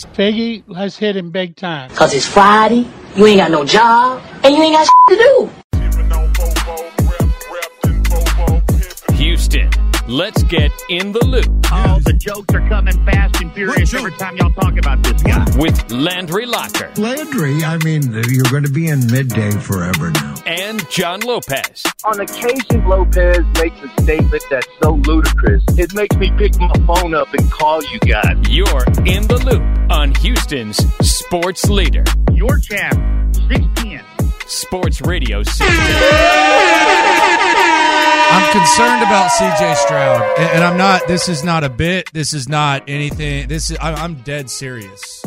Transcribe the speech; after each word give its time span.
Figgy, 0.00 0.62
let's 0.68 0.96
hit 0.96 1.16
him 1.16 1.32
big 1.32 1.56
time. 1.56 1.90
Cause 1.90 2.14
it's 2.14 2.24
Friday, 2.24 2.86
you 3.16 3.26
ain't 3.26 3.38
got 3.38 3.50
no 3.50 3.64
job, 3.64 4.22
and 4.44 4.54
you 4.54 4.62
ain't 4.62 4.74
got 4.74 4.88
to 5.08 5.16
do. 5.16 5.50
Let's 10.08 10.42
get 10.44 10.72
in 10.88 11.12
the 11.12 11.24
loop 11.24 11.46
Oh, 11.70 11.98
the 12.02 12.14
jokes 12.14 12.54
are 12.54 12.66
coming 12.68 12.94
fast 13.04 13.42
and 13.42 13.52
furious 13.52 13.92
every 13.92 14.12
time 14.12 14.36
y'all 14.38 14.50
talk 14.54 14.78
about 14.78 15.02
this 15.02 15.22
guy. 15.22 15.44
with 15.58 15.90
Landry 15.92 16.46
Locker 16.46 16.90
Landry, 16.96 17.62
I 17.62 17.76
mean, 17.84 18.02
you're 18.28 18.44
going 18.50 18.64
to 18.64 18.70
be 18.70 18.88
in 18.88 19.00
midday 19.12 19.50
forever 19.50 20.10
now. 20.10 20.34
and 20.46 20.88
John 20.90 21.20
Lopez. 21.20 21.84
On 22.04 22.18
occasion, 22.20 22.86
Lopez 22.88 23.40
makes 23.60 23.76
a 23.82 24.02
statement 24.02 24.42
that's 24.50 24.66
so 24.82 24.92
ludicrous, 24.92 25.62
it 25.76 25.92
makes 25.94 26.16
me 26.16 26.30
pick 26.38 26.58
my 26.58 26.72
phone 26.86 27.14
up 27.14 27.32
and 27.34 27.50
call 27.52 27.82
you 27.84 27.98
guys. 28.00 28.36
You're 28.48 28.84
in 29.04 29.26
the 29.28 29.38
loop 29.44 29.90
on 29.92 30.14
Houston's 30.16 30.78
sports 31.06 31.68
leader, 31.68 32.04
Your 32.32 32.58
champ, 32.58 32.94
610. 33.34 34.02
Sports 34.46 35.02
Radio 35.02 35.42
60. 35.42 35.64
I'm 38.30 38.52
concerned 38.52 39.02
about 39.02 39.30
CJ 39.30 39.76
Stroud, 39.76 40.38
and 40.38 40.50
and 40.50 40.64
I'm 40.64 40.76
not. 40.76 41.06
This 41.08 41.28
is 41.28 41.42
not 41.44 41.64
a 41.64 41.68
bit. 41.68 42.10
This 42.12 42.32
is 42.34 42.48
not 42.48 42.84
anything. 42.88 43.48
This 43.48 43.70
is. 43.70 43.78
I- 43.78 43.94
I'm 43.94 44.14
dead 44.16 44.50
serious. 44.50 45.24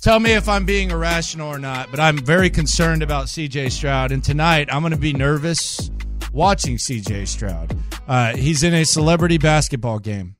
Tell 0.00 0.18
me 0.18 0.32
if 0.32 0.48
I'm 0.48 0.64
being 0.64 0.90
irrational 0.90 1.48
or 1.48 1.58
not, 1.60 1.90
but 1.92 2.00
I'm 2.00 2.18
very 2.18 2.50
concerned 2.50 3.02
about 3.04 3.26
CJ 3.26 3.70
Stroud. 3.70 4.10
And 4.10 4.22
tonight, 4.22 4.68
I'm 4.72 4.82
going 4.82 4.92
to 4.92 4.98
be 4.98 5.12
nervous 5.12 5.90
watching 6.32 6.76
CJ 6.76 7.28
Stroud. 7.28 7.76
Uh, 8.08 8.36
he's 8.36 8.64
in 8.64 8.74
a 8.74 8.84
celebrity 8.84 9.38
basketball 9.38 10.00
game, 10.00 10.34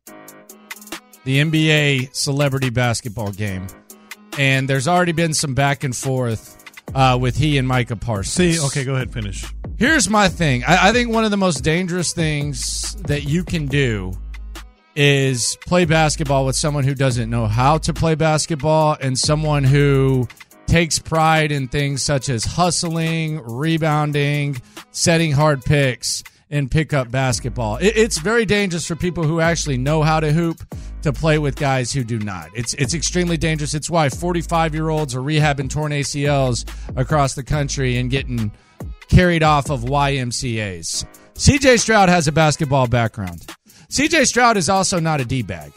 the 1.25 1.39
NBA 1.39 2.15
celebrity 2.15 2.71
basketball 2.71 3.31
game, 3.31 3.69
and 4.37 4.69
there's 4.69 4.89
already 4.89 5.13
been 5.13 5.33
some 5.33 5.55
back 5.55 5.85
and 5.85 5.95
forth 5.95 6.59
uh, 6.93 7.17
with 7.21 7.37
he 7.37 7.57
and 7.57 7.69
Micah 7.69 7.95
Parsons. 7.97 8.59
See, 8.59 8.67
okay, 8.67 8.85
go 8.85 8.97
ahead, 8.97 9.13
finish. 9.13 9.45
Here's 9.83 10.09
my 10.09 10.29
thing. 10.29 10.63
I, 10.63 10.91
I 10.91 10.93
think 10.93 11.11
one 11.11 11.25
of 11.25 11.33
the 11.33 11.37
most 11.37 11.65
dangerous 11.65 12.13
things 12.13 12.95
that 13.09 13.25
you 13.25 13.43
can 13.43 13.67
do 13.67 14.13
is 14.95 15.59
play 15.67 15.87
basketball 15.87 16.47
with 16.47 16.55
someone 16.55 16.85
who 16.85 16.95
doesn't 16.95 17.29
know 17.29 17.49
how 17.49 17.79
to 17.79 17.93
play 17.93 18.15
basketball 18.15 18.97
and 19.01 19.19
someone 19.19 19.65
who 19.65 20.29
takes 20.69 21.01
pride 21.01 21.51
in 21.51 21.67
things 21.67 22.01
such 22.01 22.29
as 22.29 22.45
hustling, 22.45 23.43
rebounding, 23.43 24.63
setting 24.93 25.33
hard 25.33 25.65
picks, 25.65 26.23
and 26.49 26.71
pick 26.71 26.93
up 26.93 27.11
basketball. 27.11 27.79
It, 27.79 27.97
it's 27.97 28.19
very 28.19 28.47
dangerous 28.47 28.87
for 28.87 28.95
people 28.95 29.25
who 29.25 29.41
actually 29.41 29.79
know 29.79 30.05
how 30.05 30.21
to 30.21 30.33
hoop 30.33 30.59
to 31.03 31.13
play 31.13 31.41
with 31.41 31.57
guys 31.57 31.93
who 31.93 32.05
do 32.05 32.21
not. 32.21 32.51
It's 32.55 32.73
it's 32.75 32.95
extremely 32.95 33.37
dangerous. 33.37 33.75
It's 33.75 33.91
why 33.91 34.11
45 34.11 34.75
year 34.75 34.91
olds 34.91 35.17
are 35.17 35.23
rehabbing 35.23 35.69
torn 35.69 35.91
ACLs 35.91 36.71
across 36.95 37.35
the 37.35 37.43
country 37.43 37.97
and 37.97 38.13
getting 38.13 38.53
carried 39.09 39.43
off 39.43 39.71
of 39.71 39.83
YMCA's. 39.83 41.05
CJ 41.35 41.79
Stroud 41.81 42.09
has 42.09 42.29
a 42.29 42.33
basketball 42.33 42.87
background. 42.87 43.47
CJ 43.89 44.27
Stroud 44.27 44.57
is 44.57 44.69
also 44.69 45.01
not 45.01 45.21
a 45.21 45.25
D 45.25 45.43
bag. 45.43 45.73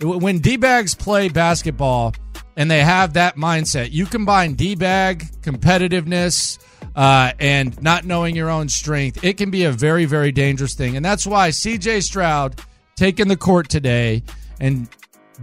When 0.00 0.38
D 0.38 0.56
bags 0.56 0.94
play 0.94 1.28
basketball 1.28 2.14
and 2.56 2.70
they 2.70 2.82
have 2.82 3.14
that 3.14 3.36
mindset, 3.36 3.92
you 3.92 4.06
combine 4.06 4.54
D 4.54 4.74
bag, 4.74 5.24
competitiveness, 5.42 6.58
uh, 6.94 7.32
and 7.38 7.80
not 7.82 8.04
knowing 8.04 8.34
your 8.34 8.50
own 8.50 8.68
strength, 8.68 9.22
it 9.24 9.36
can 9.36 9.50
be 9.50 9.64
a 9.64 9.72
very, 9.72 10.04
very 10.04 10.32
dangerous 10.32 10.74
thing. 10.74 10.96
And 10.96 11.04
that's 11.04 11.26
why 11.26 11.50
CJ 11.50 12.02
Stroud 12.02 12.60
taking 12.96 13.28
the 13.28 13.36
court 13.36 13.68
today 13.68 14.22
and 14.60 14.88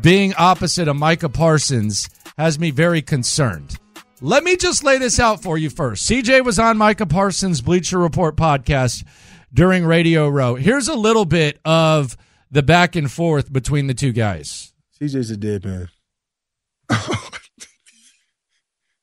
being 0.02 0.34
opposite 0.38 0.88
of 0.88 0.96
Micah 0.96 1.30
Parsons 1.30 2.10
has 2.38 2.60
me 2.60 2.72
very 2.72 3.02
concerned. 3.02 3.78
Let 4.26 4.44
me 4.44 4.58
just 4.58 4.84
lay 4.84 4.98
this 4.98 5.20
out 5.20 5.44
for 5.44 5.56
you 5.56 5.70
first. 5.70 6.10
CJ 6.10 6.44
was 6.44 6.58
on 6.58 6.80
Micah 6.80 7.06
Parsons' 7.06 7.62
Bleacher 7.62 8.00
Report 8.00 8.36
podcast 8.36 9.06
during 9.54 9.86
Radio 9.86 10.28
Row. 10.28 10.56
Here's 10.56 10.88
a 10.88 10.96
little 10.96 11.26
bit 11.26 11.60
of 11.64 12.18
the 12.50 12.64
back 12.64 12.96
and 12.96 13.12
forth 13.12 13.54
between 13.54 13.86
the 13.86 13.94
two 13.94 14.12
guys. 14.12 14.74
CJ's 15.00 15.30
a 15.30 15.38
dead 15.38 15.64
man. 15.64 15.90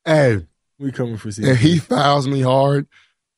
Hey, 0.04 0.38
We 0.80 0.90
coming 0.90 1.16
for 1.18 1.28
CJ. 1.28 1.52
if 1.52 1.60
he 1.60 1.78
fouls 1.78 2.26
me 2.26 2.40
hard, 2.40 2.88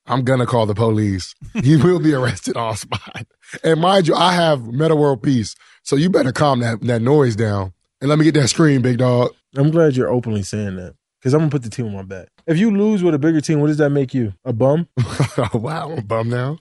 I'm 0.07 0.25
gonna 0.25 0.47
call 0.47 0.65
the 0.65 0.75
police. 0.75 1.35
he 1.63 1.77
will 1.83 2.01
be 2.01 2.15
arrested 2.15 2.57
on 2.57 2.77
spot. 2.77 3.27
And 3.63 3.83
mind 3.83 4.09
you, 4.09 4.15
I 4.15 4.33
have 4.33 4.67
Metta 4.73 4.97
World 4.97 5.23
Peace, 5.23 5.55
so 5.83 5.97
you 5.97 6.09
better 6.09 6.33
calm 6.33 6.61
that, 6.61 6.81
that 6.81 7.03
noise 7.03 7.37
down 7.37 7.75
and 8.01 8.09
let 8.09 8.19
me 8.19 8.25
get 8.25 8.33
that 8.41 8.49
screen, 8.49 8.81
big 8.81 8.97
dog. 8.97 9.33
I'm 9.55 9.71
glad 9.71 9.95
you're 9.95 10.09
openly 10.09 10.43
saying 10.43 10.77
that 10.77 10.95
because 11.25 11.33
I'm 11.33 11.41
gonna 11.41 11.51
put 11.51 11.63
the 11.63 11.71
team 11.71 11.87
on 11.87 11.93
my 11.95 12.03
back. 12.03 12.29
If 12.47 12.59
you 12.59 12.71
lose 12.71 13.03
with 13.03 13.15
a 13.15 13.19
bigger 13.19 13.41
team, 13.41 13.59
what 13.59 13.69
does 13.69 13.79
that 13.79 13.89
make 13.89 14.13
you? 14.13 14.35
A 14.45 14.53
bum? 14.53 14.87
wow, 15.55 15.93
I'm 15.93 16.05
bummed 16.05 16.31
now. 16.31 16.59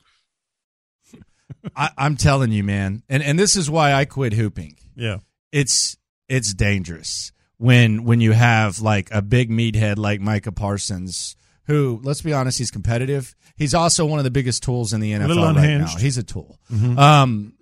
I, 1.76 1.90
I'm 1.98 2.16
telling 2.16 2.54
you, 2.54 2.64
man, 2.64 3.04
and 3.10 3.22
and 3.22 3.38
this 3.38 3.58
is 3.58 3.70
why 3.70 3.92
I 3.92 4.06
quit 4.06 4.32
hooping. 4.32 4.78
Yeah. 4.96 5.18
It's 5.52 5.98
it's 6.30 6.54
dangerous 6.54 7.34
when 7.58 8.06
when 8.06 8.22
you 8.22 8.32
have 8.32 8.80
like 8.80 9.10
a 9.12 9.22
big 9.22 9.50
meathead 9.50 9.98
like 9.98 10.22
Micah 10.22 10.54
Parsons, 10.54 11.36
who 11.68 12.00
let's 12.02 12.22
be 12.22 12.32
honest, 12.32 12.58
he's 12.58 12.72
competitive. 12.72 13.36
He's 13.58 13.74
also 13.74 14.06
one 14.06 14.20
of 14.20 14.24
the 14.24 14.32
biggest 14.32 14.64
tools 14.64 14.94
in 14.94 15.02
the 15.02 15.12
NFL 15.12 15.56
right 15.58 15.78
now. 15.78 15.88
He's 15.88 16.18
a 16.18 16.24
tool. 16.24 16.58
Mhm. 16.72 16.98
Um, 16.98 17.54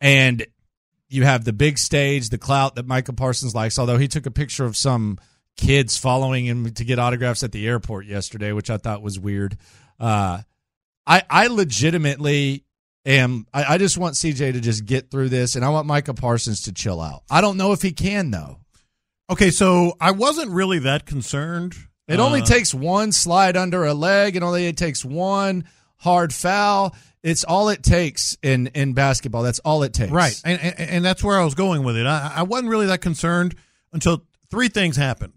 and 0.00 0.46
you 1.08 1.24
have 1.24 1.44
the 1.44 1.52
big 1.52 1.78
stage, 1.78 2.28
the 2.28 2.38
clout 2.38 2.76
that 2.76 2.86
Micah 2.86 3.12
Parsons 3.12 3.56
likes. 3.56 3.76
Although 3.76 3.98
he 3.98 4.06
took 4.06 4.24
a 4.24 4.30
picture 4.30 4.64
of 4.64 4.76
some 4.76 5.18
kids 5.56 5.98
following 5.98 6.44
him 6.46 6.72
to 6.72 6.84
get 6.84 6.98
autographs 6.98 7.42
at 7.42 7.52
the 7.52 7.66
airport 7.66 8.06
yesterday, 8.06 8.52
which 8.52 8.70
I 8.70 8.76
thought 8.78 9.02
was 9.02 9.18
weird. 9.18 9.56
Uh, 10.00 10.40
I 11.06 11.22
I 11.28 11.46
legitimately 11.48 12.64
am. 13.04 13.46
I, 13.52 13.74
I 13.74 13.78
just 13.78 13.98
want 13.98 14.14
CJ 14.14 14.52
to 14.54 14.60
just 14.60 14.84
get 14.86 15.10
through 15.10 15.28
this, 15.28 15.56
and 15.56 15.64
I 15.64 15.68
want 15.70 15.86
Micah 15.86 16.14
Parsons 16.14 16.62
to 16.62 16.72
chill 16.72 17.00
out. 17.00 17.22
I 17.30 17.40
don't 17.40 17.56
know 17.56 17.72
if 17.72 17.82
he 17.82 17.92
can 17.92 18.30
though. 18.30 18.58
Okay, 19.30 19.50
so 19.50 19.94
I 20.00 20.10
wasn't 20.10 20.50
really 20.50 20.80
that 20.80 21.06
concerned. 21.06 21.74
It 22.08 22.18
only 22.20 22.42
Uh, 22.42 22.46
takes 22.46 22.74
one 22.74 23.12
slide 23.12 23.56
under 23.56 23.84
a 23.84 23.94
leg. 23.94 24.36
It 24.36 24.42
only 24.42 24.66
it 24.66 24.76
takes 24.76 25.04
one 25.04 25.64
hard 25.98 26.34
foul. 26.34 26.94
It's 27.22 27.44
all 27.44 27.68
it 27.68 27.82
takes 27.84 28.36
in 28.42 28.66
in 28.68 28.92
basketball. 28.94 29.42
That's 29.42 29.60
all 29.60 29.84
it 29.84 29.94
takes. 29.94 30.10
Right, 30.10 30.38
and, 30.44 30.60
and 30.60 30.80
and 30.80 31.04
that's 31.04 31.22
where 31.22 31.38
I 31.40 31.44
was 31.44 31.54
going 31.54 31.84
with 31.84 31.96
it. 31.96 32.06
I, 32.06 32.32
I 32.36 32.42
wasn't 32.42 32.70
really 32.70 32.86
that 32.86 33.00
concerned 33.00 33.54
until 33.92 34.24
three 34.50 34.68
things 34.68 34.96
happened. 34.96 35.32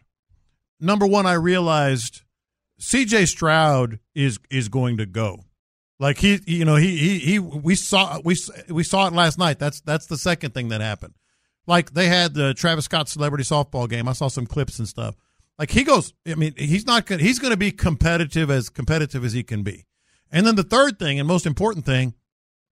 Number 0.79 1.07
one, 1.07 1.25
I 1.25 1.33
realized 1.33 2.21
C.J. 2.79 3.25
Stroud 3.27 3.99
is 4.13 4.39
is 4.49 4.69
going 4.69 4.97
to 4.97 5.05
go. 5.05 5.39
Like 5.99 6.17
he, 6.17 6.39
you 6.45 6.65
know, 6.65 6.75
he 6.75 6.97
he 6.97 7.19
he. 7.19 7.39
We 7.39 7.75
saw 7.75 8.19
we 8.23 8.35
we 8.69 8.83
saw 8.83 9.07
it 9.07 9.13
last 9.13 9.37
night. 9.37 9.59
That's 9.59 9.81
that's 9.81 10.07
the 10.07 10.17
second 10.17 10.53
thing 10.53 10.69
that 10.69 10.81
happened. 10.81 11.13
Like 11.67 11.93
they 11.93 12.07
had 12.07 12.33
the 12.33 12.53
Travis 12.53 12.85
Scott 12.85 13.07
celebrity 13.07 13.43
softball 13.43 13.89
game. 13.89 14.07
I 14.07 14.13
saw 14.13 14.27
some 14.27 14.45
clips 14.45 14.77
and 14.77 14.87
stuff. 14.87 15.15
Like 15.57 15.71
he 15.71 15.83
goes. 15.83 16.13
I 16.27 16.35
mean, 16.35 16.53
he's 16.57 16.85
not. 16.85 17.05
gonna 17.05 17.23
He's 17.23 17.39
going 17.39 17.51
to 17.51 17.57
be 17.57 17.71
competitive 17.71 18.51
as 18.51 18.69
competitive 18.69 19.23
as 19.23 19.33
he 19.33 19.43
can 19.43 19.63
be. 19.63 19.85
And 20.31 20.45
then 20.45 20.55
the 20.55 20.63
third 20.63 20.99
thing 20.99 21.17
and 21.17 21.27
most 21.27 21.45
important 21.45 21.85
thing, 21.85 22.13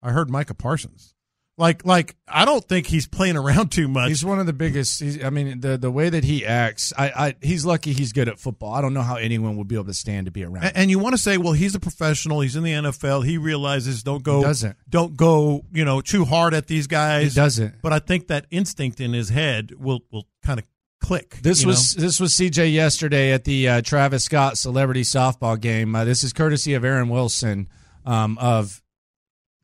I 0.01 0.11
heard 0.11 0.29
Micah 0.29 0.53
Parsons. 0.53 1.15
Like, 1.55 1.85
like 1.85 2.15
I 2.27 2.45
don't 2.45 2.67
think 2.67 2.87
he's 2.87 3.07
playing 3.07 3.37
around 3.37 3.71
too 3.71 3.87
much. 3.87 4.09
He's 4.09 4.25
one 4.25 4.39
of 4.39 4.47
the 4.47 4.53
biggest. 4.53 4.99
He's, 4.99 5.23
I 5.23 5.29
mean, 5.29 5.59
the 5.59 5.77
the 5.77 5.91
way 5.91 6.09
that 6.09 6.23
he 6.23 6.45
acts, 6.45 6.91
I, 6.97 7.09
I 7.09 7.35
he's 7.41 7.63
lucky 7.65 7.93
he's 7.93 8.11
good 8.11 8.27
at 8.27 8.39
football. 8.39 8.73
I 8.73 8.81
don't 8.81 8.93
know 8.93 9.03
how 9.03 9.17
anyone 9.17 9.57
would 9.57 9.67
be 9.67 9.75
able 9.75 9.85
to 9.85 9.93
stand 9.93 10.25
to 10.25 10.31
be 10.31 10.43
around. 10.43 10.63
A- 10.63 10.75
and 10.77 10.89
you 10.89 10.97
want 10.97 11.13
to 11.13 11.21
say, 11.21 11.37
well, 11.37 11.53
he's 11.53 11.75
a 11.75 11.79
professional. 11.79 12.41
He's 12.41 12.55
in 12.55 12.63
the 12.63 12.71
NFL. 12.71 13.25
He 13.25 13.37
realizes 13.37 14.01
don't 14.01 14.23
go 14.23 14.39
He 14.39 14.43
doesn't. 14.45 14.77
don't 14.89 15.15
go 15.15 15.63
you 15.71 15.85
know 15.85 16.01
too 16.01 16.25
hard 16.25 16.53
at 16.53 16.67
these 16.67 16.87
guys. 16.87 17.33
He 17.33 17.39
doesn't. 17.39 17.81
But 17.81 17.93
I 17.93 17.99
think 17.99 18.27
that 18.27 18.47
instinct 18.49 18.99
in 18.99 19.13
his 19.13 19.29
head 19.29 19.73
will 19.77 20.01
will 20.11 20.27
kind 20.43 20.59
of 20.59 20.65
click. 21.01 21.37
This 21.43 21.65
was 21.65 21.93
this 21.93 22.19
was 22.19 22.33
CJ 22.33 22.73
yesterday 22.73 23.31
at 23.31 23.43
the 23.43 23.67
uh, 23.69 23.81
Travis 23.81 24.23
Scott 24.23 24.57
Celebrity 24.57 25.03
Softball 25.03 25.59
game. 25.59 25.93
Uh, 25.95 26.03
this 26.05 26.23
is 26.23 26.33
courtesy 26.33 26.73
of 26.73 26.83
Aaron 26.83 27.09
Wilson 27.09 27.67
um, 28.05 28.37
of 28.39 28.81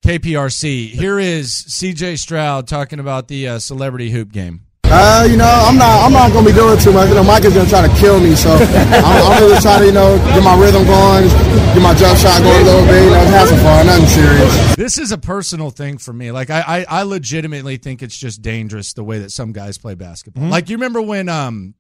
KPRC. 0.04 0.90
Here 0.90 1.20
is 1.20 1.52
CJ 1.52 2.18
Stroud 2.20 2.68
talking 2.68 3.00
about 3.00 3.28
the 3.28 3.48
uh, 3.48 3.60
Celebrity 3.60 4.10
Hoop 4.12 4.32
game. 4.32 4.62
Uh, 4.92 5.28
you 5.30 5.38
know, 5.38 5.46
I'm 5.46 5.78
not. 5.78 6.04
I'm 6.06 6.12
not 6.12 6.34
gonna 6.34 6.48
be 6.48 6.54
doing 6.54 6.80
too 6.80 6.92
much. 6.92 7.10
You 7.10 7.16
know, 7.16 7.24
Mike 7.24 7.46
is 7.46 7.54
gonna 7.54 7.70
try 7.70 7.88
to 7.88 7.96
kill 7.96 8.20
me, 8.20 8.34
so 8.34 8.50
I'm, 8.56 9.32
I'm 9.32 9.40
gonna 9.40 9.62
try 9.62 9.78
to, 9.78 9.86
you 9.86 9.92
know, 9.92 10.18
get 10.18 10.44
my 10.44 10.60
rhythm 10.60 10.84
going, 10.86 11.28
get 11.28 11.82
my 11.82 11.94
jump 11.94 12.18
shot 12.18 12.42
going 12.42 12.62
a 12.62 12.66
little 12.66 12.86
bit. 12.88 13.04
You 13.04 13.12
know, 13.12 13.26
have 13.26 13.50
some 13.50 13.60
fun, 13.60 13.86
nothing 13.86 14.08
serious. 14.08 14.76
This 14.76 14.98
is 14.98 15.12
a 15.12 15.20
personal 15.20 15.70
thing 15.70 16.00
for 16.00 16.12
me. 16.12 16.32
Like 16.32 16.50
I, 16.50 16.62
I, 16.62 16.86
I 16.90 17.04
legitimately 17.04 17.78
think 17.78 18.02
it's 18.02 18.18
just 18.18 18.42
dangerous 18.42 18.94
the 18.94 19.04
way 19.04 19.20
that 19.20 19.32
some 19.32 19.52
guys 19.52 19.78
play 19.78 19.94
basketball. 19.94 20.42
Mm-hmm. 20.44 20.52
Like 20.52 20.70
you 20.70 20.78
remember 20.78 21.04
when 21.04 21.30
um 21.30 21.76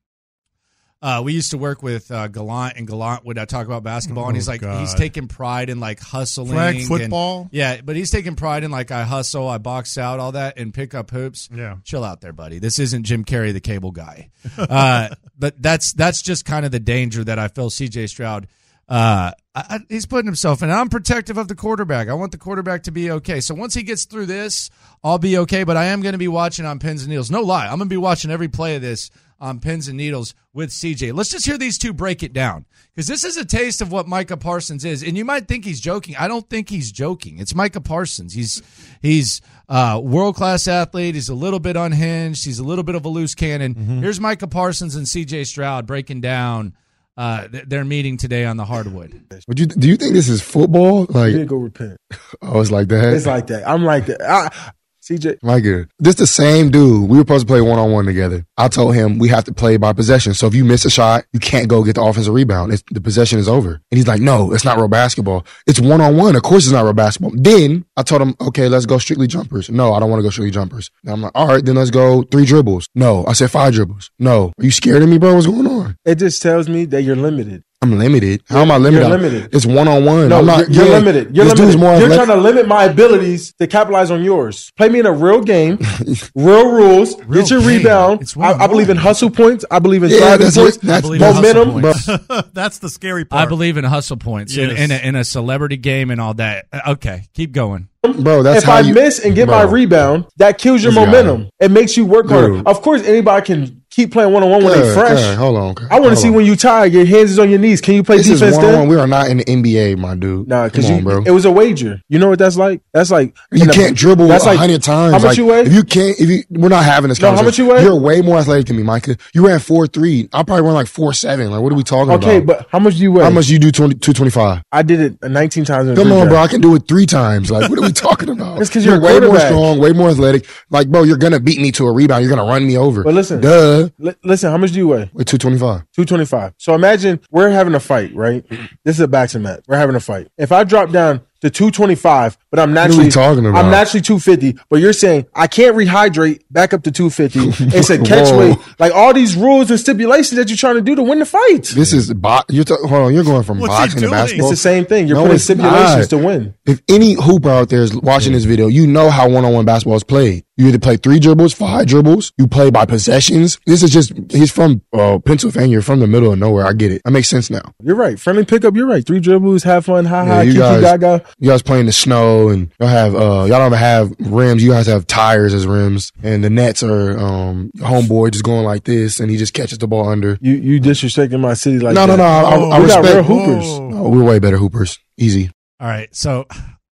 uh, 1.01 1.22
we 1.24 1.31
used 1.34 1.51
to 1.51 1.57
work 1.57 1.81
with 1.81 2.12
uh, 2.12 2.28
Gallant, 2.28 2.75
and 2.78 2.86
Gallant 2.88 3.24
would 3.25 3.38
uh, 3.38 3.46
talk 3.46 3.66
about 3.66 3.84
basketball, 3.84 4.28
and 4.28 4.36
he's 4.36 4.50
Oh, 4.50 4.51
like, 4.51 4.62
God. 4.62 4.81
he's 4.81 4.94
taking 4.96 5.28
pride 5.28 5.69
in 5.69 5.80
like 5.80 6.00
hustling, 6.00 6.51
Flag 6.51 6.75
and- 6.75 6.88
football? 6.88 7.48
yeah, 7.51 7.80
but 7.81 7.96
he's 7.96 8.12
taking 8.12 8.36
pride 8.36 8.63
in 8.63 8.72
like 8.72 8.92
I 8.92 9.04
hustle, 9.04 9.48
I 9.48 9.60
box 9.60 9.98
out, 9.98 10.19
all 10.19 10.34
that, 10.34 10.57
and 10.60 10.74
pick 10.74 10.94
up 10.94 11.10
hoops. 11.12 11.48
Yeah. 11.54 11.78
chill 11.84 12.04
out 12.04 12.19
there, 12.22 12.34
buddy. 12.34 12.60
This 12.60 12.80
isn't 12.80 13.04
Jim 13.04 13.24
Carrey, 13.24 13.54
the 13.54 13.62
cable 13.62 13.92
guy. 13.92 14.30
Uh, 14.57 15.10
but 15.38 15.62
that's 15.62 15.94
that's 15.94 16.22
just 16.22 16.44
kind 16.46 16.66
of 16.66 16.72
the 16.72 16.80
danger 16.81 17.24
that 17.24 17.40
I 17.40 17.48
feel 17.48 17.69
C.J. 17.69 18.07
Stroud. 18.07 18.48
Uh, 18.90 19.31
I, 19.56 19.63
I, 19.69 19.80
he's 19.88 20.06
putting 20.06 20.25
himself 20.25 20.63
in. 20.63 20.69
I'm 20.72 20.90
protective 20.90 21.38
of 21.38 21.48
the 21.48 21.56
quarterback. 21.56 22.07
I 22.10 22.13
want 22.16 22.31
the 22.31 22.38
quarterback 22.40 22.84
to 22.84 22.92
be 22.92 23.12
okay. 23.12 23.40
So 23.40 23.54
once 23.56 23.74
he 23.75 23.84
gets 23.84 24.06
through 24.06 24.25
this, 24.25 24.69
I'll 25.04 25.19
be 25.19 25.38
okay. 25.40 25.63
But 25.63 25.78
I 25.78 25.86
am 25.86 26.02
going 26.02 26.13
to 26.13 26.18
be 26.19 26.28
watching 26.28 26.66
on 26.66 26.80
pins 26.80 27.02
and 27.04 27.10
needles. 27.10 27.30
No 27.31 27.42
lie, 27.42 27.66
I'm 27.68 27.78
going 27.78 27.88
to 27.88 27.94
be 27.94 27.98
watching 27.98 28.31
every 28.31 28.48
play 28.48 28.75
of 28.75 28.81
this 28.81 29.12
on 29.40 29.60
pins 29.60 29.88
and 29.88 29.98
needles 29.98 30.36
with 30.54 30.70
CJ. 30.70 31.14
Let's 31.14 31.32
just 31.32 31.46
hear 31.46 31.58
these 31.58 31.78
two 31.78 31.94
break 31.94 32.24
it 32.24 32.34
down 32.34 32.66
because 32.94 33.08
this 33.08 33.24
is 33.24 33.38
a 33.38 33.46
taste 33.46 33.82
of 33.82 33.92
what 33.92 34.08
Micah 34.08 34.38
Parsons 34.38 34.84
is. 34.86 35.04
And 35.04 35.18
you 35.18 35.24
might 35.26 35.48
think 35.48 35.66
he's 35.66 35.80
joking. 35.80 36.16
I 36.18 36.28
don't 36.28 36.50
think 36.50 36.70
he's 36.70 36.92
joking. 36.92 37.40
It's 37.40 37.56
Micah 37.56 37.82
Parsons. 37.82 38.34
He's 38.34 38.62
he's 39.02 39.42
uh, 39.68 40.02
world 40.04 40.36
class 40.36 40.68
athlete. 40.68 41.16
He's 41.16 41.30
a 41.30 41.36
little 41.36 41.60
bit 41.60 41.76
unhinged. 41.78 42.44
He's 42.46 42.60
a 42.60 42.64
little 42.64 42.84
bit 42.84 42.96
of 42.96 43.06
a 43.06 43.10
loose 43.10 43.36
cannon. 43.36 43.76
Here's 44.02 44.20
Micah 44.20 44.48
Parsons 44.48 44.96
and 44.96 45.06
CJ 45.06 45.46
Stroud 45.48 45.86
breaking 45.86 46.22
down 46.22 46.76
uh, 47.18 47.48
th- 47.50 47.66
their 47.66 47.84
meeting 47.84 48.16
today 48.18 48.46
on 48.46 48.56
the 48.58 48.66
hardwood. 48.66 49.24
Would 49.48 49.60
you 49.60 49.66
do 49.66 49.88
you 49.88 49.98
think 49.98 50.14
this 50.14 50.30
is 50.30 50.42
football? 50.42 51.02
You 51.02 51.08
Like 51.10 51.34
did 51.34 51.48
go 51.48 51.58
repent. 51.58 51.98
I 52.42 52.52
was 52.56 52.72
like 52.72 52.88
that. 52.90 53.14
It's 53.14 53.26
like 53.26 53.48
that. 53.48 53.68
I'm 53.68 53.84
like 53.84 54.06
that. 54.08 54.22
I, 54.22 54.72
CJ, 55.10 55.40
Like 55.42 55.64
it. 55.64 55.90
This 55.98 56.14
is 56.14 56.20
the 56.20 56.28
same 56.28 56.70
dude. 56.70 57.10
We 57.10 57.18
were 57.18 57.22
supposed 57.22 57.48
to 57.48 57.52
play 57.52 57.62
one 57.62 57.80
on 57.80 57.92
one 57.92 58.06
together. 58.06 58.46
I 58.58 58.68
told 58.68 58.94
him 58.94 59.18
we 59.18 59.30
have 59.30 59.44
to 59.46 59.54
play 59.54 59.78
by 59.78 59.92
possession. 59.94 60.36
So 60.36 60.46
if 60.46 60.54
you 60.54 60.64
miss 60.64 60.86
a 60.86 60.90
shot, 60.90 61.26
you 61.34 61.40
can't 61.40 61.68
go 61.68 61.84
get 61.84 61.96
the 61.96 62.04
offensive 62.04 62.34
rebound. 62.34 62.74
It's, 62.74 62.84
the 62.92 63.02
possession 63.02 63.40
is 63.40 63.48
over. 63.48 63.82
And 63.92 63.98
he's 63.98 64.08
like, 64.08 64.22
no, 64.22 64.54
it's 64.54 64.64
not 64.66 64.78
real 64.78 64.88
basketball. 64.88 65.46
It's 65.66 65.80
one 65.80 66.00
on 66.00 66.16
one. 66.16 66.36
Of 66.36 66.44
course 66.44 66.66
it's 66.66 66.74
not 66.74 66.84
real 66.84 66.94
basketball. 66.94 67.32
Then 67.34 67.86
I 67.98 68.04
told 68.04 68.22
him, 68.22 68.36
okay, 68.40 68.68
let's 68.70 68.86
go 68.86 69.00
strictly 69.00 69.26
jumpers. 69.26 69.70
No, 69.70 69.94
I 69.94 70.00
don't 70.00 70.12
want 70.12 70.20
to 70.20 70.24
go 70.24 70.30
strictly 70.30 70.52
jumpers. 70.52 70.92
And 71.04 71.14
I'm 71.14 71.22
like, 71.22 71.32
all 71.34 71.48
right, 71.48 71.66
then 71.66 71.76
let's 71.76 71.92
go 71.92 72.22
three 72.24 72.46
dribbles. 72.46 72.88
No, 72.94 73.26
I 73.26 73.34
said 73.34 73.50
five 73.50 73.74
dribbles. 73.74 74.12
No. 74.20 74.54
Are 74.60 74.64
you 74.64 74.72
scared 74.72 75.02
of 75.02 75.10
me, 75.10 75.18
bro? 75.18 75.34
What's 75.34 75.48
going 75.48 75.66
on? 75.66 75.96
it 76.06 76.16
just 76.16 76.42
tells 76.42 76.70
me 76.70 76.86
that 76.86 77.02
you're 77.02 77.16
limited. 77.16 77.64
I'm 77.81 77.98
limited. 77.98 78.44
How 78.50 78.60
am 78.64 78.72
I 78.72 78.78
limited? 78.78 79.08
You're 79.08 79.18
limited. 79.18 79.56
It's 79.56 79.66
one 79.66 79.88
on 79.88 80.04
one. 80.04 80.28
No, 80.28 80.40
I'm 80.40 80.46
not, 80.46 80.60
you're, 80.70 80.84
you're 80.84 80.86
yeah, 80.88 80.98
limited. 81.00 81.34
You're 81.36 81.46
limited. 81.46 81.80
more 81.80 81.92
You're 81.94 82.12
athletic- 82.12 82.26
trying 82.26 82.38
to 82.38 82.44
limit 82.44 82.68
my 82.68 82.84
abilities 82.84 83.54
to 83.54 83.68
capitalize 83.68 84.12
on 84.12 84.22
yours. 84.22 84.70
Play 84.76 84.90
me 84.90 85.00
in 85.00 85.06
a 85.06 85.14
real 85.14 85.40
game, 85.42 85.80
real 86.36 86.70
rules. 86.74 87.16
Real 87.24 87.42
get 87.44 87.50
your 87.52 87.60
game. 87.62 87.68
rebound. 87.70 88.34
I, 88.38 88.52
I 88.66 88.68
believe 88.68 88.90
in 88.90 88.98
hustle 88.98 89.30
points. 89.30 89.64
I 89.72 89.80
believe 89.80 90.04
in 90.04 90.10
Yeah, 90.10 90.18
driving 90.18 90.46
that's 90.48 90.58
points. 90.58 90.78
that's- 90.80 90.98
I 90.98 91.02
believe 91.02 91.22
momentum. 91.22 91.81
hustle 91.81 92.18
points. 92.18 92.50
That's 92.54 92.80
the 92.80 92.90
scary 92.90 93.24
part. 93.24 93.44
I 93.44 93.46
believe 93.50 93.78
in 93.78 93.86
hustle 93.86 94.18
points 94.18 94.58
in, 94.58 94.72
Yes. 94.72 94.80
in, 94.80 94.92
a, 94.92 94.98
in 95.10 95.16
a 95.16 95.24
celebrity 95.24 95.78
game 95.78 96.12
and 96.12 96.20
all 96.20 96.34
that. 96.34 96.66
Uh, 96.74 96.81
Okay, 96.90 97.28
keep 97.34 97.54
going. 97.54 97.88
bro. 98.02 98.44
That's 98.44 98.60
if 98.60 98.64
how 98.66 98.76
I 98.78 98.80
you, 98.81 98.94
miss 98.94 99.24
and 99.24 99.36
get 99.36 99.48
my 99.48 99.62
rebound, 99.62 100.26
that 100.38 100.58
kills 100.58 100.84
your 100.84 100.92
This 100.92 100.98
guy. 101.00 101.06
momentum. 101.06 101.50
It 101.62 101.72
makes 101.72 101.96
you 101.96 102.06
work 102.06 102.28
harder. 102.28 102.56
Dude. 102.58 102.68
Of 102.68 102.81
course, 102.81 103.04
anybody 103.04 103.46
can 103.46 103.79
keep 103.90 104.12
playing 104.12 104.32
one 104.32 104.44
on 104.44 104.50
one 104.50 104.64
when 104.64 104.80
they 104.80 104.94
fresh. 104.94 105.36
Hold 105.36 105.58
on. 105.58 105.88
I 105.92 106.00
want 106.00 106.12
to 106.12 106.16
see 106.16 106.30
on. 106.30 106.36
when 106.36 106.46
you 106.46 106.56
tired, 106.56 106.94
your 106.94 107.06
hands 107.06 107.32
is 107.32 107.40
on 107.40 107.50
your 107.50 107.60
knees. 107.60 107.82
Can 107.82 107.96
you 107.96 108.04
play 108.04 108.18
This 108.18 108.30
is 108.30 108.40
defense 108.40 108.58
one 108.58 108.66
on 108.66 108.72
then? 108.72 108.80
one. 108.82 108.90
We 108.90 108.96
are 108.98 109.08
not 109.08 109.30
in 109.30 109.38
the 109.38 109.46
NBA, 109.46 109.98
my 109.98 110.16
dude. 110.16 110.48
Nah, 110.48 110.66
because 110.66 110.86
Come 110.86 110.94
you 110.94 110.98
on, 111.00 111.04
bro. 111.04 111.24
it 111.26 111.32
was 111.32 111.46
a 111.46 111.52
wager. 111.52 112.02
You 112.10 112.20
know 112.20 112.30
what 112.30 112.40
that's 112.40 112.58
like? 112.58 112.82
That's 112.94 113.12
like 113.12 113.36
You 113.52 113.68
can't 113.68 113.96
dribble 113.96 114.28
That's 114.28 114.44
a 114.44 114.48
like 114.48 114.60
hundred 114.60 114.84
times. 114.84 115.14
How 115.14 115.20
much 115.20 115.24
Like, 115.24 115.38
you 115.38 115.46
weigh? 115.46 115.62
If 115.62 115.74
you 115.74 115.84
can't, 115.84 116.20
if 116.20 116.30
you, 116.30 116.44
we're 116.50 116.70
not 116.70 116.84
having 116.84 117.10
this. 117.10 117.20
No, 117.22 117.36
how 117.36 117.42
much 117.44 117.58
you 117.58 117.68
weigh? 117.68 117.84
You're 117.84 118.00
way 118.00 118.22
more 118.22 118.38
athletic 118.38 118.68
than 118.68 118.78
me, 118.78 118.84
Micah. 118.84 119.18
You 119.34 119.48
ran 119.48 119.60
four 119.60 119.88
three. 119.88 120.30
I 120.34 120.44
probably 120.44 120.64
run 120.64 120.74
like 120.74 120.88
four 120.88 121.14
seven. 121.14 121.52
Like, 121.52 121.62
what 121.62 121.72
are 121.72 121.76
we 121.76 121.84
talking 121.84 122.12
okay, 122.14 122.38
about? 122.38 122.38
Okay, 122.38 122.46
but 122.46 122.68
how 122.72 122.80
much 122.80 122.96
do 122.96 123.02
you 123.04 123.12
weigh? 123.12 123.24
how 123.24 123.30
much 123.30 123.48
do 123.48 123.54
you 123.54 123.60
do 123.60 123.72
20, 123.72 123.96
225? 123.96 124.64
I 124.72 124.82
did 124.84 125.00
it 125.00 125.30
19 125.30 125.66
times. 125.66 125.98
Come 125.98 126.12
on, 126.12 126.28
bro. 126.28 126.38
I 126.38 126.48
can 126.48 126.62
do 126.62 126.76
it 126.76 126.88
three 126.88 127.06
times. 127.06 127.52
Like, 127.52 127.70
what 127.70 127.80
are 127.80 127.82
we 127.82 127.92
talking 127.94 128.30
about? 128.30 128.60
it's 128.60 128.70
because 128.70 128.86
you're 128.86 129.00
way 129.00 129.20
more 129.20 129.40
strong, 129.40 129.80
way 129.80 129.94
more 129.94 130.10
athletic. 130.10 130.48
Like, 130.70 130.90
bro, 130.90 131.04
you're 131.04 131.18
gonna 131.18 131.40
beat 131.40 131.60
me 131.60 131.72
to 131.74 131.88
a 131.88 131.92
rebound. 131.92 132.24
You're 132.24 132.36
gonna 132.36 132.50
run 132.50 132.66
me 132.68 132.78
over. 132.78 133.04
But 133.04 133.14
listen, 133.14 133.42
duh. 133.42 133.79
Li- 134.00 134.16
listen, 134.24 134.52
how 134.52 134.58
much 134.58 134.72
do 134.72 134.78
you 134.78 134.88
weigh? 134.88 135.10
With 135.14 135.28
225. 135.28 135.86
225. 135.94 136.54
So 136.58 136.74
imagine 136.76 137.20
we're 137.31 137.50
having 137.50 137.76
a 137.76 137.80
fight, 137.80 138.14
right? 138.16 138.46
This 138.84 138.96
is 138.96 139.00
a 139.02 139.08
boxing 139.08 139.42
match. 139.44 139.64
We're 139.68 139.78
having 139.78 139.96
a 139.96 140.00
fight. 140.00 140.28
If 140.38 140.52
I 140.52 140.64
drop 140.64 140.92
down 140.92 141.22
to 141.42 141.50
225, 141.50 142.38
but 142.52 142.60
I'm 142.60 142.72
are 142.72 142.74
naturally 142.74 143.10
talking 143.10 143.46
about? 143.46 143.64
I'm 143.64 143.72
naturally 143.72 144.02
250, 144.02 144.60
but 144.70 144.81
you're 144.81 144.92
saying 144.92 145.26
I 145.34 145.48
can't 145.48 145.74
rehydrate 145.76 146.42
back 146.52 146.74
up 146.74 146.84
to 146.84 146.92
250. 146.92 147.78
It's 147.78 147.90
a 147.90 147.98
catch 147.98 148.30
Whoa. 148.30 148.40
weight. 148.40 148.58
Like 148.78 148.92
all 148.94 149.14
these 149.14 149.38
rules 149.38 149.72
and 149.72 149.80
stipulations 149.80 150.38
that 150.38 150.50
you're 150.50 150.58
trying 150.58 150.76
to 150.76 150.81
do 150.81 150.96
to 150.96 151.04
win 151.04 151.20
the 151.20 151.26
fight. 151.26 151.64
This 151.74 151.94
is 151.94 152.14
bo- 152.14 152.42
you're 152.50 152.66
t- 152.66 152.76
hold 152.81 152.92
on. 152.92 153.14
You're 153.14 153.24
going 153.24 153.44
from 153.44 153.60
What's 153.60 153.74
boxing 153.74 153.96
to 154.02 154.08
doing? 154.08 154.12
basketball. 154.12 154.52
It's 154.52 154.60
the 154.62 154.70
same 154.70 154.86
thing. 154.86 155.08
You're 155.08 155.16
No, 155.16 155.24
putting 155.24 155.38
stipulations 155.38 156.12
not. 156.12 156.18
to 156.18 156.18
win. 156.18 156.54
If 156.66 156.81
any 156.90 157.14
hooper 157.14 157.50
out 157.50 157.70
there 157.70 157.84
is 157.84 157.96
watching 157.96 158.34
this 158.34 158.44
video, 158.44 158.68
you 158.68 158.86
know 158.86 159.10
how 159.10 159.30
one 159.30 159.46
on 159.46 159.54
one 159.54 159.64
basketball 159.64 159.96
is 159.96 160.04
played. 160.04 160.44
You 160.60 160.68
either 160.68 160.78
play 160.78 160.98
three 160.98 161.20
dribbles, 161.20 161.54
five 161.54 161.88
dribbles. 161.88 162.33
You 162.38 162.45
play 162.45 162.69
by 162.69 162.86
possessions. 162.86 163.57
This 163.66 163.81
is 163.81 163.92
just, 163.92 164.12
he's 164.30 164.52
from 164.52 164.81
uh, 164.92 165.18
Pennsylvania, 165.19 165.69
You're 165.72 165.81
from 165.81 166.02
the 166.02 166.07
middle 166.07 166.33
of 166.33 166.38
nowhere. 166.38 166.66
I 166.66 166.74
get 166.74 166.92
it. 166.92 167.02
That 167.06 167.12
makes 167.12 167.30
sense 167.30 167.50
now. 167.50 167.62
You're 167.81 167.95
right. 167.95 168.19
Friendly 168.19 168.44
pickup. 168.44 168.76
You're 168.76 168.86
right. 168.86 169.06
Three 169.07 169.22
dribbles, 169.22 169.64
have 169.64 169.86
fun, 169.86 170.04
ha 170.04 170.26
ha, 170.26 170.42
you 170.42 170.56
guys- 170.56 170.81
gaga. 170.81 171.24
You 171.40 171.50
guys 171.50 171.62
play 171.62 171.80
in 171.80 171.86
the 171.86 171.94
snow 171.94 172.50
and 172.50 172.74
y'all 172.78 172.90
have, 172.90 173.16
uh, 173.16 173.45
y'all 173.48 173.48
don't 173.48 173.72
have 173.72 174.14
rims. 174.19 174.62
You 174.62 174.72
guys 174.72 174.88
have 174.88 175.07
tires 175.07 175.54
as 175.54 175.66
rims 175.66 176.12
and 176.24 176.44
the 176.44 176.50
nets 176.50 176.83
are, 176.83 177.18
um, 177.18 177.72
homeboy 177.78 178.31
just 178.31 178.44
going 178.44 178.66
like 178.66 178.83
this 178.83 179.22
and 179.22 179.31
he 179.31 179.38
just 179.38 179.54
catches 179.54 179.78
the 179.78 179.88
ball 179.88 180.10
under. 180.10 180.38
You 180.42 180.56
you 180.56 180.81
disrespecting 180.81 181.40
my 181.40 181.54
city 181.54 181.80
like 181.80 181.95
no, 181.95 182.06
that. 182.06 182.18
no, 182.18 182.24
no. 182.24 182.24
I, 182.24 182.42
I, 182.42 182.78
I 182.78 182.80
we 182.81 182.88
got 182.88 182.98
respect 183.02 183.16
real 183.16 183.24
hoopers. 183.24 183.80
No, 183.80 184.10
we're 184.10 184.24
way 184.26 184.40
better 184.40 184.57
hoopers. 184.57 185.00
Easy. 185.18 185.52
All 185.80 185.88
right, 185.88 186.14
so 186.14 186.45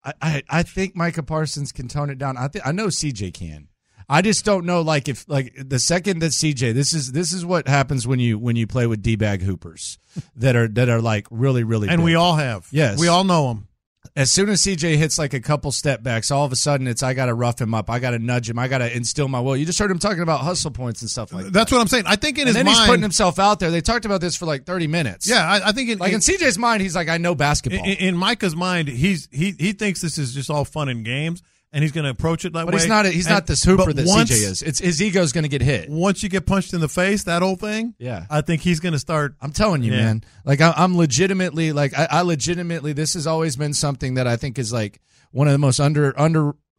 I, 0.04 0.12
I, 0.20 0.42
I 0.48 0.62
think 0.62 0.96
Micah 0.96 1.22
Parsons 1.22 1.72
can 1.72 1.88
tone 1.88 2.10
it 2.10 2.18
down. 2.18 2.36
I 2.36 2.48
think 2.48 2.66
I 2.66 2.72
know 2.72 2.86
CJ 2.88 3.34
can. 3.34 3.68
I 4.08 4.20
just 4.20 4.44
don't 4.44 4.66
know, 4.66 4.82
like 4.82 5.08
if 5.08 5.28
like 5.28 5.54
the 5.56 5.78
second 5.78 6.18
that 6.18 6.32
CJ, 6.32 6.74
this 6.74 6.92
is 6.92 7.12
this 7.12 7.32
is 7.32 7.46
what 7.46 7.68
happens 7.68 8.06
when 8.06 8.18
you 8.18 8.38
when 8.38 8.56
you 8.56 8.66
play 8.66 8.86
with 8.86 9.00
d 9.02 9.16
bag 9.16 9.42
hoopers 9.42 9.98
that 10.36 10.56
are 10.56 10.68
that 10.68 10.88
are 10.88 11.00
like 11.00 11.26
really 11.30 11.64
really. 11.64 11.88
and 11.88 11.98
big. 11.98 12.04
we 12.04 12.14
all 12.14 12.34
have. 12.34 12.66
Yes. 12.70 12.98
we 12.98 13.08
all 13.08 13.24
know 13.24 13.50
him. 13.50 13.68
As 14.16 14.30
soon 14.30 14.48
as 14.48 14.60
CJ 14.62 14.96
hits 14.96 15.18
like 15.18 15.32
a 15.32 15.40
couple 15.40 15.72
step 15.72 16.02
backs, 16.02 16.30
all 16.30 16.44
of 16.44 16.52
a 16.52 16.56
sudden 16.56 16.86
it's 16.86 17.02
I 17.02 17.14
got 17.14 17.26
to 17.26 17.34
rough 17.34 17.60
him 17.60 17.72
up, 17.72 17.88
I 17.88 17.98
got 17.98 18.10
to 18.10 18.18
nudge 18.18 18.50
him, 18.50 18.58
I 18.58 18.68
got 18.68 18.78
to 18.78 18.94
instill 18.94 19.28
my 19.28 19.40
will. 19.40 19.56
You 19.56 19.64
just 19.64 19.78
heard 19.78 19.90
him 19.90 19.98
talking 19.98 20.22
about 20.22 20.40
hustle 20.40 20.70
points 20.70 21.00
and 21.02 21.10
stuff 21.10 21.32
like 21.32 21.44
that. 21.44 21.52
That's 21.52 21.72
what 21.72 21.80
I'm 21.80 21.86
saying. 21.88 22.04
I 22.06 22.16
think 22.16 22.36
in 22.38 22.42
And 22.42 22.48
his 22.48 22.56
then 22.56 22.66
mind, 22.66 22.78
he's 22.78 22.86
putting 22.86 23.02
himself 23.02 23.38
out 23.38 23.60
there. 23.60 23.70
They 23.70 23.80
talked 23.80 24.04
about 24.04 24.20
this 24.20 24.36
for 24.36 24.44
like 24.46 24.64
thirty 24.64 24.86
minutes. 24.86 25.28
yeah, 25.28 25.48
I, 25.48 25.68
I 25.68 25.72
think 25.72 25.90
in, 25.90 25.98
like 25.98 26.10
in 26.10 26.16
in, 26.16 26.20
CJ's 26.20 26.58
mind, 26.58 26.82
he's 26.82 26.94
like, 26.96 27.08
I 27.08 27.18
know 27.18 27.34
basketball. 27.34 27.84
in, 27.84 27.96
in 27.96 28.16
Micah's 28.16 28.56
mind, 28.56 28.88
he's 28.88 29.28
he 29.30 29.54
he 29.58 29.72
thinks 29.72 30.00
this 30.00 30.18
is 30.18 30.34
just 30.34 30.50
all 30.50 30.64
fun 30.64 30.88
and 30.88 31.04
games, 31.04 31.42
and 31.72 31.82
he's 31.82 31.92
going 31.92 32.04
to 32.04 32.10
approach 32.10 32.44
it 32.44 32.52
that 32.52 32.66
But 32.66 32.74
way. 32.74 32.80
he's 32.80 32.88
not. 32.88 33.06
He's 33.06 33.26
And- 33.26 33.34
not 33.34 33.46
this 33.46 33.64
hooper 33.64 33.86
but 33.86 33.96
that 33.96 34.06
once- 34.06 34.30
CJ 34.30 34.50
is. 34.50 34.62
It's 34.62 34.78
his 34.78 35.00
ego's 35.02 35.32
going 35.32 35.44
to 35.44 35.48
get 35.48 35.62
hit. 35.62 35.88
Once 35.88 36.22
you 36.22 36.28
get 36.28 36.44
punched 36.46 36.74
in 36.74 36.80
the 36.80 36.88
face, 36.88 37.24
that 37.24 37.42
old 37.42 37.60
thing. 37.60 37.94
Yeah. 37.98 38.26
I 38.30 38.40
think 38.42 38.62
he's 38.62 38.80
going 38.80 38.92
to 38.92 38.98
start. 38.98 39.34
I'm 39.40 39.52
telling 39.52 39.82
you, 39.82 39.92
Yeah. 39.92 40.02
man. 40.04 40.24
Like 40.44 40.60
I, 40.60 40.72
I'm 40.76 40.96
legitimately, 40.96 41.72
like 41.72 41.96
I, 41.98 42.06
I 42.10 42.20
legitimately, 42.22 42.92
this 42.92 43.14
has 43.14 43.26
always 43.26 43.56
been 43.56 43.72
something 43.74 44.14
that 44.14 44.26
I 44.26 44.36
think 44.36 44.58
is 44.58 44.72
like 44.72 45.00
one 45.30 45.46
of 45.48 45.52
the 45.52 45.58
most 45.58 45.80
under 45.80 46.10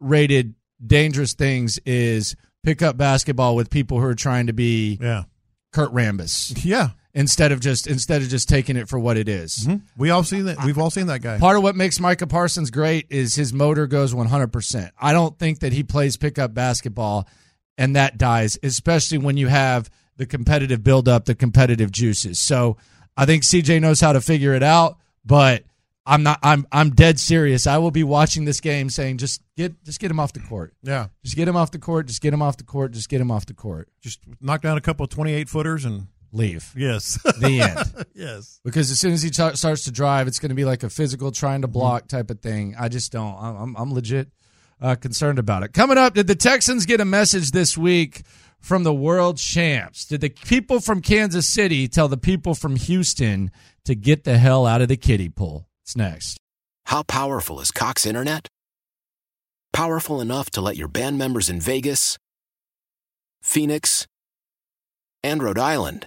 underrated, 0.00 0.54
dangerous 0.84 1.34
things 1.34 1.78
is 1.84 2.36
pick 2.62 2.82
up 2.82 2.96
basketball 2.96 3.56
with 3.56 3.70
people 3.70 3.98
who 4.00 4.06
are 4.06 4.14
trying 4.14 4.46
to 4.46 4.52
be 4.52 4.98
Yeah, 5.00 5.24
Kurt 5.72 5.92
Rambis. 5.92 6.64
yeah. 6.64 6.90
Instead 7.14 7.52
of 7.52 7.60
just 7.60 7.86
instead 7.86 8.22
of 8.22 8.28
just 8.28 8.48
taking 8.48 8.76
it 8.76 8.88
for 8.88 8.98
what 8.98 9.16
it 9.16 9.28
is. 9.28 9.66
Mm-hmm. 9.66 9.86
We 9.96 10.10
all 10.10 10.24
seen 10.24 10.46
that. 10.46 10.64
We've 10.64 10.78
all 10.78 10.90
seen 10.90 11.06
that 11.06 11.20
guy. 11.20 11.38
Part 11.38 11.56
of 11.56 11.62
what 11.62 11.76
makes 11.76 12.00
Micah 12.00 12.26
Parsons 12.26 12.70
great 12.70 13.06
is 13.10 13.34
his 13.34 13.52
motor 13.52 13.86
goes 13.86 14.12
100%. 14.12 14.90
I 15.00 15.12
don't 15.12 15.38
think 15.38 15.60
that 15.60 15.72
he 15.72 15.82
plays 15.82 16.16
pickup 16.16 16.54
basketball 16.54 17.28
and 17.78 17.96
that 17.96 18.18
dies, 18.18 18.58
especially 18.62 19.18
when 19.18 19.36
you 19.36 19.48
have 19.48 19.90
the 20.16 20.26
competitive 20.26 20.82
buildup, 20.82 21.24
the 21.24 21.34
competitive 21.34 21.90
juices. 21.90 22.38
So 22.38 22.76
I 23.16 23.26
think 23.26 23.42
CJ 23.42 23.80
knows 23.80 24.00
how 24.00 24.12
to 24.12 24.20
figure 24.20 24.54
it 24.54 24.62
out, 24.62 24.98
but 25.24 25.64
I'm 26.06 26.22
not. 26.22 26.38
I'm 26.42 26.66
I'm 26.70 26.90
dead 26.90 27.18
serious. 27.18 27.66
I 27.66 27.78
will 27.78 27.90
be 27.90 28.04
watching 28.04 28.44
this 28.44 28.60
game, 28.60 28.90
saying 28.90 29.18
just 29.18 29.40
get 29.56 29.82
just 29.84 30.00
get 30.00 30.10
him 30.10 30.20
off 30.20 30.34
the 30.34 30.40
court. 30.40 30.74
Yeah. 30.82 31.06
Just 31.24 31.34
get 31.34 31.48
him 31.48 31.56
off 31.56 31.70
the 31.70 31.78
court. 31.78 32.06
Just 32.06 32.20
get 32.20 32.34
him 32.34 32.42
off 32.42 32.58
the 32.58 32.64
court. 32.64 32.92
Just 32.92 33.08
get 33.08 33.22
him 33.22 33.30
off 33.30 33.46
the 33.46 33.54
court. 33.54 33.88
Just 34.02 34.20
knock 34.40 34.60
down 34.60 34.76
a 34.76 34.82
couple 34.82 35.04
of 35.04 35.10
28 35.10 35.48
footers 35.48 35.84
and 35.86 36.08
Leave. 36.34 36.74
yes. 36.76 37.18
The 37.38 37.60
end. 37.60 38.06
yes. 38.14 38.60
because 38.64 38.90
as 38.90 38.98
soon 38.98 39.12
as 39.12 39.22
he 39.22 39.30
t- 39.30 39.54
starts 39.54 39.84
to 39.84 39.92
drive, 39.92 40.26
it's 40.26 40.40
going 40.40 40.48
to 40.48 40.56
be 40.56 40.64
like 40.64 40.82
a 40.82 40.90
physical 40.90 41.30
trying 41.30 41.62
to 41.62 41.68
block 41.68 42.08
type 42.08 42.28
of 42.28 42.40
thing. 42.40 42.74
I 42.78 42.88
just 42.88 43.12
don't. 43.12 43.36
I'm, 43.38 43.56
I'm, 43.56 43.76
I'm 43.76 43.94
legit 43.94 44.28
uh, 44.80 44.96
concerned 44.96 45.38
about 45.38 45.62
it. 45.62 45.72
Coming 45.72 45.96
up, 45.96 46.14
did 46.14 46.26
the 46.26 46.34
Texans 46.34 46.86
get 46.86 47.00
a 47.00 47.04
message 47.04 47.52
this 47.52 47.78
week 47.78 48.22
from 48.58 48.82
the 48.82 48.92
world 48.92 49.38
champs? 49.38 50.04
Did 50.06 50.22
the 50.22 50.30
people 50.30 50.80
from 50.80 51.02
Kansas 51.02 51.46
City 51.46 51.86
tell 51.86 52.08
the 52.08 52.16
people 52.16 52.56
from 52.56 52.74
Houston 52.76 53.52
to 53.84 53.94
get 53.94 54.24
the 54.24 54.36
hell 54.36 54.66
out 54.66 54.82
of 54.82 54.88
the 54.88 54.96
kiddie 54.96 55.28
pool? 55.28 55.68
It's 55.84 55.96
next. 55.96 56.36
How 56.86 57.04
powerful 57.04 57.60
is 57.60 57.70
Cox 57.70 58.04
Internet? 58.04 58.48
Powerful 59.72 60.20
enough 60.20 60.50
to 60.50 60.60
let 60.60 60.76
your 60.76 60.88
band 60.88 61.16
members 61.16 61.48
in 61.48 61.60
Vegas, 61.60 62.18
Phoenix, 63.40 64.06
and 65.22 65.42
Rhode 65.42 65.58
Island 65.58 66.06